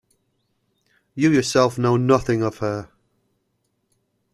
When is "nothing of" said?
1.95-2.57